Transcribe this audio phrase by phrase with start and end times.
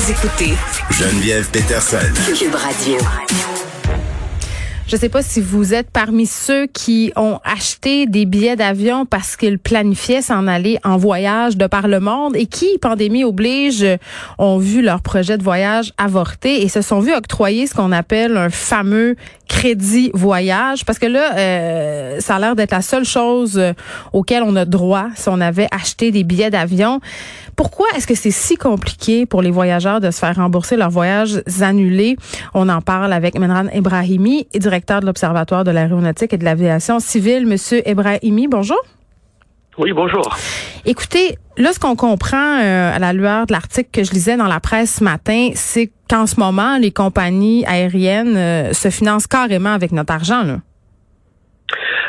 [0.00, 0.54] Vous écoutez
[0.92, 1.98] Geneviève Peterson.
[2.34, 2.96] Cube Radio.
[4.86, 9.04] Je ne sais pas si vous êtes parmi ceux qui ont acheté des billets d'avion
[9.04, 13.86] parce qu'ils planifiaient s'en aller en voyage de par le monde et qui, pandémie oblige,
[14.38, 18.38] ont vu leur projet de voyage avorter et se sont vus octroyer ce qu'on appelle
[18.38, 19.16] un fameux
[19.48, 23.72] crédit voyage parce que là euh, ça a l'air d'être la seule chose euh,
[24.12, 27.00] auquel on a droit si on avait acheté des billets d'avion.
[27.60, 31.42] Pourquoi est-ce que c'est si compliqué pour les voyageurs de se faire rembourser leurs voyages
[31.60, 32.16] annulés?
[32.54, 37.46] On en parle avec Menran Ebrahimi, directeur de l'Observatoire de l'aéronautique et de l'aviation civile.
[37.46, 38.78] Monsieur Ebrahimi, bonjour.
[39.76, 40.34] Oui, bonjour.
[40.86, 44.48] Écoutez, là, ce qu'on comprend euh, à la lueur de l'article que je lisais dans
[44.48, 49.74] la presse ce matin, c'est qu'en ce moment, les compagnies aériennes euh, se financent carrément
[49.74, 50.44] avec notre argent.
[50.44, 50.60] Là.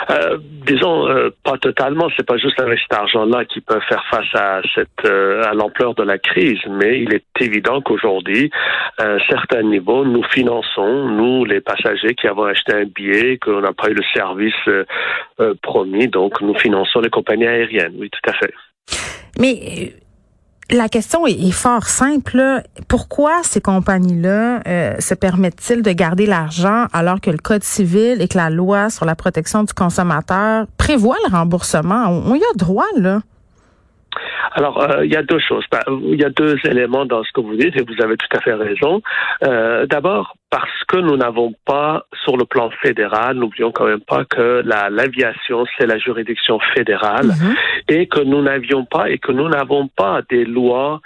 [0.10, 4.34] Euh, disons euh, pas totalement, c'est pas juste avec cet argent-là qui peut faire face
[4.34, 8.50] à cette euh, à l'ampleur de la crise, mais il est évident qu'aujourd'hui,
[8.98, 13.62] à un certain niveau, nous finançons nous les passagers qui avons acheté un billet, qu'on
[13.62, 14.54] n'a pas eu le service
[15.62, 17.96] promis, donc nous finançons les compagnies aériennes.
[17.98, 18.54] Oui, tout à fait.
[19.40, 19.94] Mais
[20.72, 22.64] la question est, fort simple.
[22.88, 28.28] Pourquoi ces compagnies-là euh, se permettent-ils de garder l'argent alors que le Code civil et
[28.28, 32.08] que la loi sur la protection du consommateur prévoit le remboursement?
[32.08, 33.22] On, y a droit, là.
[34.54, 35.64] Alors, euh, il y a deux choses.
[35.72, 38.38] Ben, il y a deux éléments dans ce que vous dites et vous avez tout
[38.38, 39.02] à fait raison.
[39.44, 44.26] Euh, d'abord, parce que nous n'avons pas, sur le plan fédéral, n'oublions quand même pas
[44.26, 47.56] que l'aviation, c'est la juridiction fédérale mhm.
[47.88, 51.00] et que nous n'avions pas et que nous n'avons pas des lois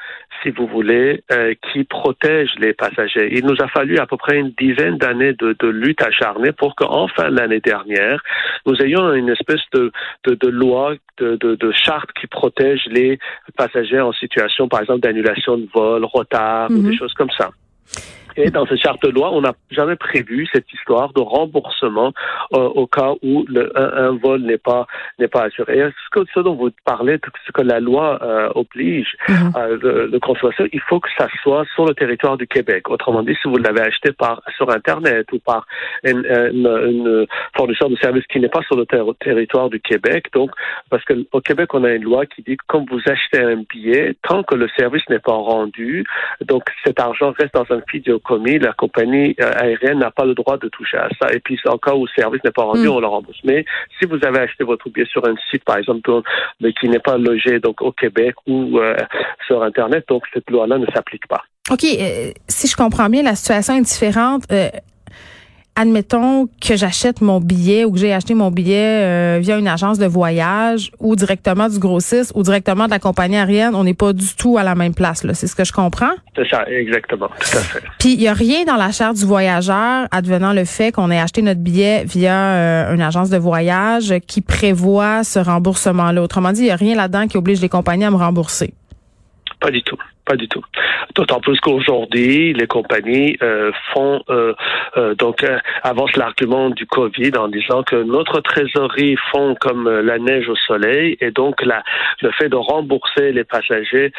[0.44, 3.30] si vous voulez, euh, qui protègent les passagers.
[3.32, 6.76] Il nous a fallu à peu près une dizaine d'années de, de, lutte acharnée pour
[6.76, 8.22] qu'enfin l'année dernière,
[8.66, 9.92] nous ayons une espèce de,
[10.26, 13.20] de, de loi, de, de, charte qui protège les
[13.58, 16.98] passagers en situation, par exemple, d'annulation de vol, retard ou des mhm.
[16.98, 17.52] choses comme ça.
[18.38, 22.12] Et dans cette charte de loi, on n'a jamais prévu cette histoire de remboursement
[22.54, 24.88] euh, au cas où le, un, vol n'est pas
[25.20, 25.78] n'est pas assuré.
[25.78, 29.52] Ce, que, ce dont vous parlez, ce que la loi euh, oblige mhm.
[29.56, 32.90] euh, le, le, consommateur, il faut que ça soit sur le territoire du Québec.
[32.90, 35.66] Autrement dit, si vous l'avez acheté par sur Internet ou par
[36.04, 38.86] une, une, une fournisseur de services qui n'est pas sur le
[39.20, 40.52] territoire du Québec, donc
[40.90, 44.16] parce qu'au Québec, on a une loi qui dit que quand vous achetez un billet,
[44.24, 46.06] tant que le service n'est pas rendu,
[46.42, 50.34] donc cet argent reste dans un vidéo commis, la compagnie euh, aérienne n'a pas le
[50.34, 51.32] droit de toucher à ça.
[51.34, 52.92] Et puis, en cas où le service n'est pas rendu, hmm.
[52.92, 53.38] on le rembourse.
[53.44, 53.66] Mais
[54.00, 56.22] si vous avez acheté votre billet sur un site, par exemple,
[56.60, 58.96] mais qui n'est pas logé donc au Québec ou euh,
[59.48, 61.44] sur Internet, donc cette loi-là ne s'applique pas.
[61.72, 61.84] OK.
[61.84, 64.44] Euh, si je comprends bien, la situation est différente
[65.76, 70.00] admettons que j'achète mon billet ou que j'ai acheté mon billet euh, via une agence
[70.00, 74.14] de voyage ou directement du grossiste ou directement de la compagnie aérienne, on n'est pas
[74.14, 75.24] du tout à la même place.
[75.24, 75.34] Là.
[75.34, 76.14] C'est ce que je comprends?
[76.36, 77.28] C'est ça, exactement.
[77.28, 77.84] Tout à fait.
[78.00, 81.20] Puis il n'y a rien dans la charte du voyageur, advenant le fait qu'on ait
[81.20, 86.22] acheté notre billet via euh, une agence de voyage qui prévoit ce remboursement-là.
[86.22, 88.74] Autrement dit, il n'y a rien là-dedans qui oblige les compagnies à me rembourser.
[89.60, 89.98] Pas du tout.
[90.26, 90.64] Pas du tout.
[91.14, 94.54] D'autant plus qu'aujourd'hui, les compagnies euh, font euh,
[94.98, 100.18] euh, donc euh, avancent l'argument du Covid en disant que notre trésorerie fond comme la
[100.18, 101.84] neige au soleil et donc la,
[102.24, 104.12] le fait de rembourser les passagers,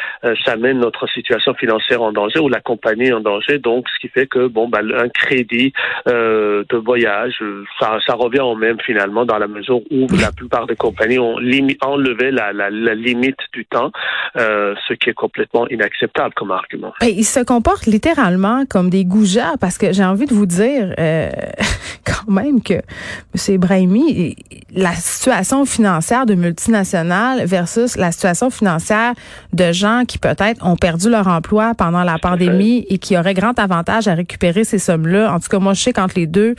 [0.45, 3.59] ça mène notre situation financière en danger ou la compagnie en danger.
[3.59, 5.73] Donc, ce qui fait que bon, ben, un crédit
[6.05, 7.43] de voyage,
[7.79, 11.37] ça, ça revient au même finalement dans la mesure où la plupart des compagnies ont
[11.81, 13.91] enlevé la, la, la, limite du temps,
[14.35, 16.93] ce qui est complètement inacceptable acceptable comme argument.
[17.01, 20.93] Ben, ils se comportent littéralement comme des goujats parce que j'ai envie de vous dire
[20.99, 21.29] euh,
[22.05, 23.55] quand même que M.
[23.55, 24.35] Ibrahimi,
[24.71, 29.13] la situation financière de multinationales versus la situation financière
[29.53, 33.57] de gens qui peut-être ont perdu leur emploi pendant la pandémie et qui auraient grand
[33.59, 35.33] avantage à récupérer ces sommes-là.
[35.33, 36.55] En tout cas, moi, je sais qu'entre les deux,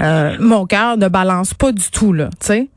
[0.00, 2.68] euh, mon cœur ne balance pas du tout, là, tu sais.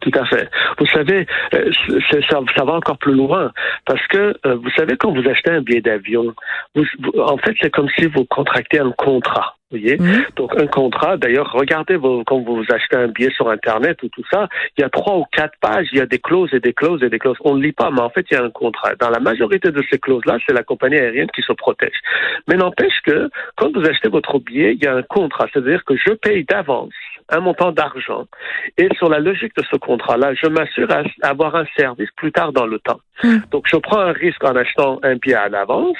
[0.00, 0.48] Tout à fait.
[0.78, 1.70] Vous savez, euh,
[2.10, 3.52] ça, ça, va encore plus loin
[3.86, 6.34] parce que euh, vous savez quand vous achetez un billet d'avion,
[7.18, 9.56] en fait c'est comme si vous contractez un contrat.
[9.72, 10.24] Vous voyez mhm.
[10.36, 14.24] Donc un contrat, d'ailleurs, regardez vos, quand vous achetez un billet sur Internet ou tout
[14.30, 14.46] ça,
[14.76, 17.02] il y a trois ou quatre pages, il y a des clauses et des clauses
[17.02, 17.38] et des clauses.
[17.40, 18.94] On ne lit pas, mais en fait, il y a un contrat.
[19.00, 21.96] Dans la majorité de ces clauses-là, c'est la compagnie aérienne qui se protège.
[22.48, 25.96] Mais n'empêche que quand vous achetez votre billet, il y a un contrat, c'est-à-dire que
[25.96, 26.92] je paye d'avance
[27.28, 28.26] un montant d'argent.
[28.78, 30.88] Et sur la logique de ce contrat-là, je m'assure
[31.22, 33.00] d'avoir un service plus tard dans le temps.
[33.22, 33.38] Hmm.
[33.50, 35.96] Donc, je prends un risque en achetant un billet à l'avance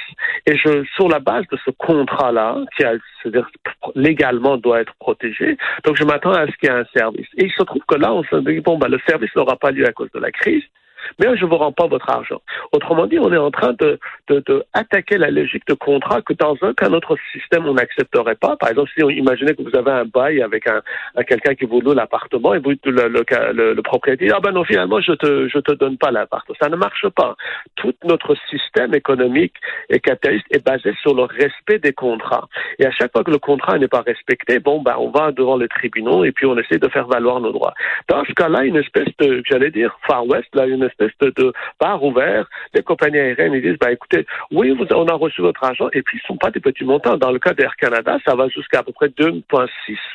[0.47, 2.93] et je, sur la base de ce contrat-là, qui a,
[3.23, 3.49] c'est-à-dire
[3.95, 7.29] légalement doit être protégé, donc je m'attends à ce qu'il y ait un service.
[7.37, 9.71] Et il se trouve que là, on se dit, bon, bah, le service n'aura pas
[9.71, 10.65] lieu à cause de la crise.
[11.19, 12.41] Mais je vous rends pas votre argent.
[12.73, 16.33] Autrement dit, on est en train de, de, de attaquer la logique de contrat que
[16.33, 18.57] dans un cas notre système on n'accepterait pas.
[18.57, 20.83] Par exemple, si on imaginait que vous avez un bail avec un,
[21.25, 24.65] quelqu'un qui vous loue l'appartement et vous le, le, le, propriétaire dit ah ben non
[24.65, 26.57] finalement je te je te donne pas l'appartement.
[26.61, 27.37] Ça ne marche pas.
[27.77, 29.55] Tout notre système économique
[29.89, 32.49] et capitaliste est basé sur le respect des contrats.
[32.79, 35.57] Et à chaque fois que le contrat n'est pas respecté, bon ben on va devant
[35.57, 37.75] les tribunaux et puis on essaie de faire valoir nos droits.
[38.09, 41.53] Dans ce cas-là, une espèce de j'allais dire Far West, là, une espèce de, de
[41.81, 45.63] bar ouvert, les compagnies aériennes ils disent ben écoutez, oui, vous, on a reçu votre
[45.65, 47.17] argent et puis ce sont pas des petits montants.
[47.17, 49.69] Dans le cas d'Air Canada, ça va jusqu'à à peu près 2,6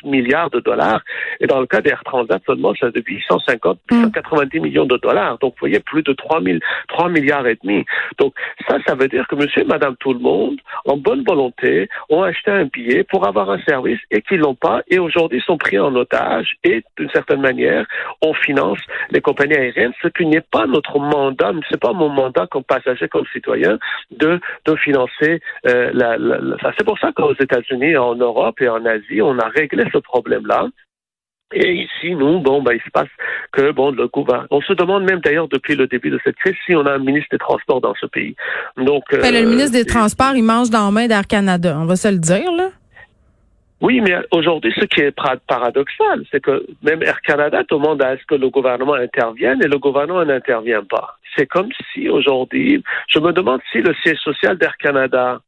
[0.04, 1.02] milliards de dollars
[1.40, 5.38] et dans le cas d'Air Transat seulement c'est de 850, 890 millions de dollars.
[5.38, 6.40] Donc vous voyez plus de 3,
[6.88, 7.84] 3 milliards et demi.
[8.18, 8.34] Donc
[8.68, 12.22] ça, ça veut dire que monsieur et madame tout le monde, en bonne volonté, ont
[12.22, 15.78] acheté un billet pour avoir un service et qu'ils l'ont pas et aujourd'hui sont pris
[15.78, 17.86] en otage et d'une certaine manière,
[18.22, 18.78] on finance
[19.10, 23.08] les compagnies aériennes, ce qui n'est pas notre mandat, c'est pas mon mandat comme passager,
[23.08, 23.78] comme citoyen,
[24.10, 26.16] de, de financer euh, la.
[26.76, 30.68] C'est pour ça qu'aux États-Unis, en Europe et en Asie, on a réglé ce problème-là.
[31.54, 33.08] Et ici, nous, bon, ben, il se passe
[33.52, 36.54] que, bon, le gouvernement, on se demande même d'ailleurs depuis le début de cette crise
[36.66, 38.36] si on a un ministre des Transports dans ce pays.
[38.76, 41.96] Donc, ben, le ministre des Transports, il mange dans la main d'Air Canada, on va
[41.96, 42.52] se le dire.
[43.80, 48.24] Oui, mais aujourd'hui, ce qui est paradoxal, c'est que même Air Canada demande à ce
[48.24, 51.16] que le gouvernement intervienne et le gouvernement n'intervient pas.
[51.36, 55.40] C'est comme si aujourd'hui, je me demande si le siège social d'Air Canada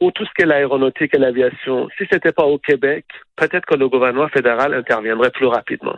[0.00, 3.04] ou tout ce qui est l'aéronautique et l'aviation, si c'était pas au Québec,
[3.36, 5.96] peut-être que le gouvernement fédéral interviendrait plus rapidement.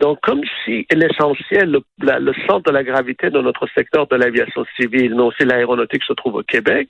[0.00, 4.64] Donc, comme si l'essentiel, le, le, centre de la gravité de notre secteur de l'aviation
[4.76, 6.88] civile, non, si l'aéronautique se trouve au Québec.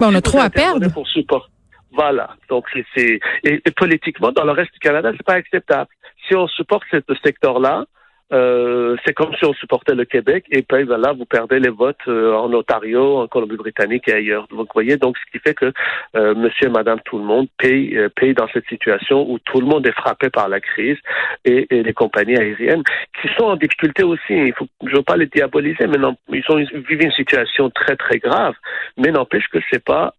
[0.00, 0.92] on a trop à perdre.
[0.92, 1.48] Pour support.
[1.94, 2.30] Voilà.
[2.48, 5.88] Donc, c'est, et, politiquement, dans le reste du Canada, c'est pas acceptable.
[6.26, 7.86] Si on supporte ce secteur-là,
[8.32, 11.96] euh, c'est comme si on supportait le Québec et puis voilà, vous perdez les votes
[12.08, 14.46] euh, en Ontario, en Colombie-Britannique et ailleurs.
[14.50, 15.72] vous voyez donc ce qui fait que
[16.16, 19.66] euh, Monsieur et Madame tout le monde paye paye dans cette situation où tout le
[19.66, 20.96] monde est frappé par la crise
[21.44, 22.82] et, les compagnies aériennes
[23.20, 24.22] qui sont en difficulté aussi.
[24.30, 27.68] Il faut, je veux pas les diaboliser, mais non, ils, sont, ils vivent une situation
[27.70, 28.54] très très grave,
[28.96, 30.14] mais n'empêche que c'est pas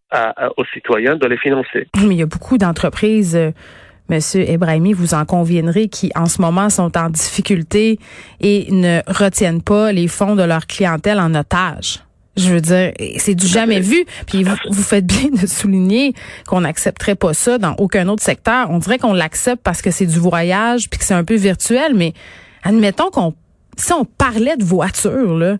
[0.58, 1.88] aux citoyens de les financer.
[1.96, 3.38] Il y a beaucoup d'entreprises
[4.10, 8.00] Monsieur Ebrahimi, vous en conviendrez, qui en ce moment sont en difficulté
[8.40, 12.02] et ne retiennent pas les fonds de leur clientèle en otage.
[12.38, 14.06] Je veux dire, c'est du jamais vu.
[14.28, 16.13] Puis vous, faites bien de souligner
[16.46, 18.69] qu'on n'accepterait pas ça dans aucun autre secteur.
[18.69, 21.94] On dirait qu'on l'accepte parce que c'est du voyage puis que c'est un peu virtuel,
[21.96, 22.13] mais
[22.63, 23.34] admettons qu'on
[23.78, 25.58] si on parlait de voiture, là,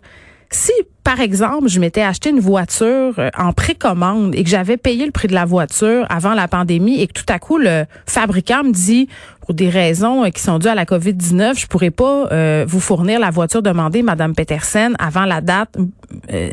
[0.50, 0.72] si,
[1.06, 5.12] par exemple, je m'étais acheté une voiture euh, en précommande et que j'avais payé le
[5.12, 8.72] prix de la voiture avant la pandémie et que tout à coup le fabricant me
[8.72, 9.08] dit
[9.46, 12.80] pour des raisons euh, qui sont dues à la COVID-19, je pourrais pas euh, vous
[12.80, 15.76] fournir la voiture demandée, Madame Petersen, avant la date
[16.32, 16.50] euh,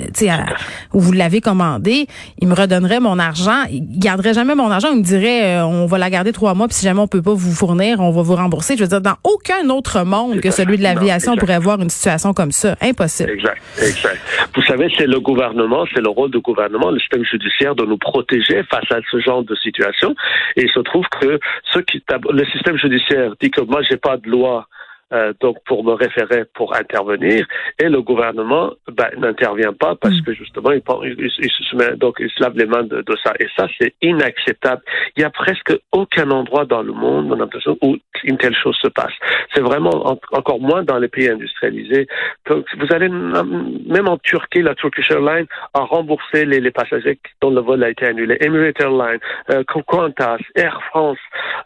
[0.93, 2.07] où vous l'avez commandée.
[2.39, 3.63] Il me redonnerait mon argent.
[3.71, 4.89] Il garderait jamais mon argent.
[4.91, 7.33] Il me dirait, on va la garder trois mois, puis si jamais on peut pas
[7.33, 8.77] vous fournir, on va vous rembourser.
[8.77, 11.89] Je veux dire, dans aucun autre monde que celui de l'aviation, on pourrait avoir une
[11.89, 12.75] situation comme ça.
[12.81, 13.31] Impossible.
[13.31, 14.19] Exact, exact.
[14.55, 17.97] Vous savez, c'est le gouvernement, c'est le rôle du gouvernement, le système judiciaire, de nous
[17.97, 20.15] protéger face à ce genre de situation.
[20.55, 21.39] Et il se trouve que
[21.71, 24.67] ceux qui, le système judiciaire dit que moi, j'ai pas de loi
[25.13, 27.45] euh, donc pour me référer pour intervenir
[27.79, 30.23] et le gouvernement ben, n'intervient pas parce mm.
[30.23, 33.15] que justement il, il, il, se met donc il se lave les mains de, de
[33.23, 34.81] ça et ça c'est inacceptable.
[35.15, 38.55] Il y a presque aucun endroit dans le monde on a l'impression où une telle
[38.55, 39.13] chose se passe.
[39.53, 42.07] C'est vraiment encore moins dans les pays industrialisés.
[42.47, 47.51] Donc, vous allez même en Turquie la Turkish Airlines a remboursé les, les passagers dont
[47.51, 48.37] le vol a été annulé.
[48.41, 49.19] Emirates Airlines,
[49.51, 51.17] euh, Qantas, Air France,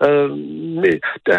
[0.03, 0.29] euh,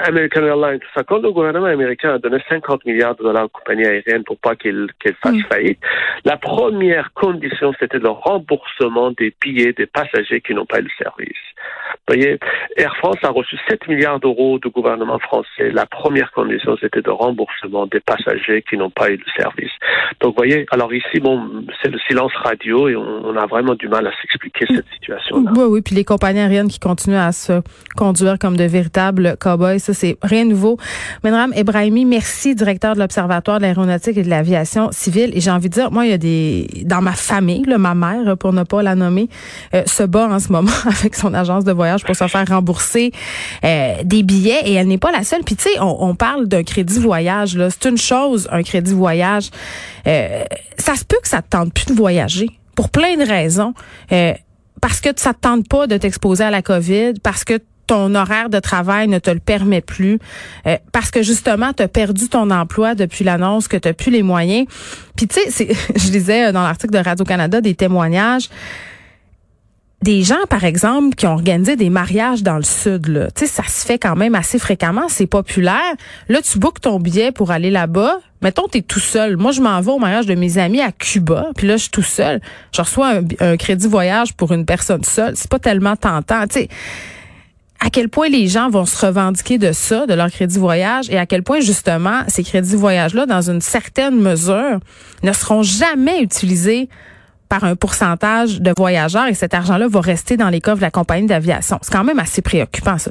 [0.06, 1.02] American Airlines, tout ça.
[1.04, 4.56] Quand le gouvernement américain a donné 50 milliards de dollars aux compagnies aériennes pour pas
[4.56, 4.88] qu'elles
[5.22, 5.44] fassent mm.
[5.50, 5.78] faillite.
[6.24, 10.90] La première condition, c'était le remboursement des billets des passagers qui n'ont pas eu le
[11.02, 11.36] service.
[12.08, 12.38] Vous voyez,
[12.76, 15.70] Air France a reçu 7 milliards d'euros du gouvernement français.
[15.72, 19.70] La première condition, c'était le remboursement des passagers qui n'ont pas eu le service.
[20.20, 23.88] Donc, vous voyez, alors ici, bon, c'est le silence radio et on, a vraiment du
[23.88, 25.52] mal à s'expliquer cette situation-là.
[25.54, 27.60] Oui, oui, puis les compagnies aériennes qui continuent à se
[27.94, 30.78] conduire comme de véritables cow-boys, ça, c'est rien de nouveau.
[31.22, 35.30] Madame Ebrahimi, merci, directeur de l'Observatoire de l'aéronautique et de l'aviation civile.
[35.34, 37.94] Et j'ai envie de dire, moi, il y a des, dans ma famille, là, ma
[37.94, 39.28] mère, pour ne pas la nommer,
[39.74, 43.12] euh, se bat en ce moment avec son agence de voyage pour se faire rembourser
[43.64, 45.44] euh, des billets et elle n'est pas la seule.
[45.44, 49.50] Puis tu sais, on, parle d'un crédit voyage là, c'est une chose un crédit voyage.
[50.08, 50.42] Euh,
[50.78, 53.72] ça se peut que ça te tente plus de voyager pour plein de raisons.
[54.10, 54.32] Euh,
[54.80, 57.58] parce que ça te tente pas de t'exposer à la COVID, parce que
[57.88, 60.20] ton horaire de travail ne te le permet plus,
[60.66, 64.22] euh, parce que justement, tu as perdu ton emploi depuis l'annonce que tu plus les
[64.22, 64.66] moyens.
[65.16, 68.48] Puis tu sais, je disais dans l'article de Radio-Canada des témoignages
[70.02, 73.46] des gens, par exemple, qui ont organisé des mariages dans le sud, là, tu sais,
[73.46, 75.92] ça se fait quand même assez fréquemment, c'est populaire.
[76.28, 78.20] Là, tu bookes ton billet pour aller là-bas.
[78.40, 79.36] Mettons, t'es tout seul.
[79.36, 81.90] Moi, je m'en vais au mariage de mes amis à Cuba, puis là, je suis
[81.90, 82.40] tout seul.
[82.72, 85.34] Je reçois un, un crédit voyage pour une personne seule.
[85.34, 86.68] C'est pas tellement tentant, tu sais
[87.80, 91.18] à quel point les gens vont se revendiquer de ça, de leur crédit voyage, et
[91.18, 94.80] à quel point justement ces crédits voyage-là, dans une certaine mesure,
[95.22, 96.88] ne seront jamais utilisés
[97.48, 100.90] par un pourcentage de voyageurs et cet argent-là va rester dans les coffres de la
[100.90, 101.78] compagnie d'aviation.
[101.82, 103.10] C'est quand même assez préoccupant, ça.